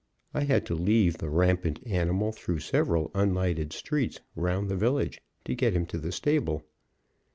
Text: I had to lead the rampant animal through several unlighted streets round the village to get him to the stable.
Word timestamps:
I 0.33 0.45
had 0.45 0.65
to 0.65 0.73
lead 0.73 1.17
the 1.17 1.29
rampant 1.29 1.79
animal 1.85 2.31
through 2.31 2.61
several 2.61 3.11
unlighted 3.13 3.71
streets 3.71 4.19
round 4.35 4.67
the 4.67 4.75
village 4.75 5.21
to 5.45 5.53
get 5.53 5.73
him 5.73 5.85
to 5.85 5.99
the 5.99 6.11
stable. 6.11 6.63